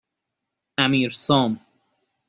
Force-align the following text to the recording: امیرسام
امیرسام 0.77 1.59